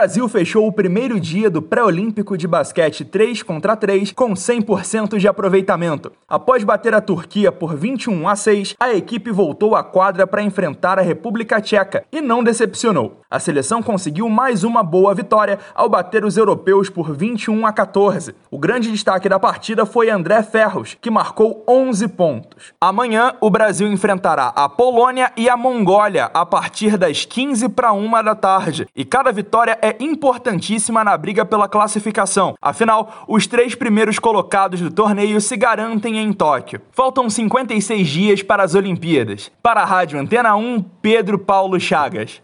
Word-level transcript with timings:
Brasil 0.00 0.26
fechou 0.30 0.66
o 0.66 0.72
primeiro 0.72 1.20
dia 1.20 1.50
do 1.50 1.60
pré-olímpico 1.60 2.34
de 2.34 2.48
basquete 2.48 3.04
3 3.04 3.42
contra 3.42 3.76
3 3.76 4.12
com 4.12 4.32
100% 4.32 5.18
de 5.18 5.28
aproveitamento. 5.28 6.10
Após 6.26 6.64
bater 6.64 6.94
a 6.94 7.02
Turquia 7.02 7.52
por 7.52 7.76
21 7.76 8.26
a 8.26 8.34
6, 8.34 8.76
a 8.80 8.94
equipe 8.94 9.30
voltou 9.30 9.76
à 9.76 9.84
quadra 9.84 10.26
para 10.26 10.42
enfrentar 10.42 10.98
a 10.98 11.02
República 11.02 11.60
Tcheca 11.60 12.02
e 12.10 12.22
não 12.22 12.42
decepcionou. 12.42 13.20
A 13.30 13.38
seleção 13.38 13.82
conseguiu 13.82 14.26
mais 14.30 14.64
uma 14.64 14.82
boa 14.82 15.14
vitória 15.14 15.58
ao 15.74 15.88
bater 15.88 16.24
os 16.24 16.38
europeus 16.38 16.88
por 16.88 17.14
21 17.14 17.66
a 17.66 17.72
14. 17.72 18.34
O 18.50 18.58
grande 18.58 18.90
destaque 18.90 19.28
da 19.28 19.38
partida 19.38 19.84
foi 19.84 20.08
André 20.08 20.42
Ferros, 20.42 20.96
que 20.98 21.10
marcou 21.10 21.62
11 21.68 22.08
pontos. 22.08 22.72
Amanhã, 22.80 23.34
o 23.38 23.50
Brasil 23.50 23.86
enfrentará 23.92 24.50
a 24.56 24.66
Polônia 24.66 25.30
e 25.36 25.46
a 25.46 25.58
Mongólia 25.58 26.30
a 26.32 26.46
partir 26.46 26.96
das 26.96 27.26
15 27.26 27.68
para 27.68 27.92
1 27.92 28.10
da 28.24 28.34
tarde, 28.34 28.88
e 28.96 29.04
cada 29.04 29.30
vitória 29.30 29.50
vitória 29.60 29.78
importantíssima 29.98 31.02
na 31.02 31.16
briga 31.16 31.44
pela 31.44 31.68
classificação. 31.68 32.54
Afinal, 32.60 33.24
os 33.26 33.46
três 33.46 33.74
primeiros 33.74 34.18
colocados 34.18 34.80
do 34.80 34.90
torneio 34.90 35.40
se 35.40 35.56
garantem 35.56 36.18
em 36.18 36.32
Tóquio. 36.32 36.80
Faltam 36.92 37.28
56 37.28 38.06
dias 38.06 38.42
para 38.42 38.62
as 38.62 38.74
Olimpíadas. 38.74 39.50
Para 39.62 39.80
a 39.80 39.84
Rádio 39.86 40.20
Antena 40.20 40.54
1, 40.54 40.82
Pedro 41.02 41.38
Paulo 41.38 41.80
Chagas. 41.80 42.38